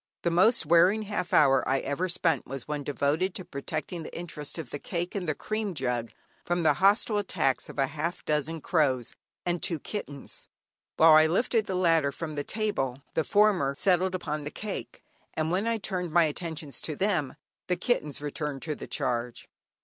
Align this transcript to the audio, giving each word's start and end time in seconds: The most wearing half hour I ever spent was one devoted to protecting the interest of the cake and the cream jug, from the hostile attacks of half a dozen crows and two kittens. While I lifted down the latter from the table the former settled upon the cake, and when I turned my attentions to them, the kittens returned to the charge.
The 0.23 0.31
most 0.31 0.65
wearing 0.65 1.03
half 1.03 1.31
hour 1.31 1.63
I 1.69 1.77
ever 1.81 2.09
spent 2.09 2.47
was 2.47 2.67
one 2.67 2.83
devoted 2.83 3.35
to 3.35 3.45
protecting 3.45 4.01
the 4.01 4.17
interest 4.17 4.57
of 4.57 4.71
the 4.71 4.79
cake 4.79 5.13
and 5.13 5.29
the 5.29 5.35
cream 5.35 5.75
jug, 5.75 6.09
from 6.43 6.63
the 6.63 6.73
hostile 6.81 7.19
attacks 7.19 7.69
of 7.69 7.77
half 7.77 8.21
a 8.21 8.23
dozen 8.23 8.61
crows 8.61 9.13
and 9.45 9.61
two 9.61 9.77
kittens. 9.77 10.47
While 10.97 11.13
I 11.13 11.27
lifted 11.27 11.67
down 11.67 11.77
the 11.77 11.83
latter 11.83 12.11
from 12.11 12.33
the 12.33 12.43
table 12.43 13.03
the 13.13 13.23
former 13.23 13.75
settled 13.75 14.15
upon 14.15 14.43
the 14.43 14.49
cake, 14.49 15.03
and 15.35 15.51
when 15.51 15.67
I 15.67 15.77
turned 15.77 16.11
my 16.11 16.23
attentions 16.23 16.81
to 16.81 16.95
them, 16.95 17.35
the 17.67 17.75
kittens 17.77 18.23
returned 18.23 18.63
to 18.63 18.73
the 18.73 18.87
charge. 18.87 19.47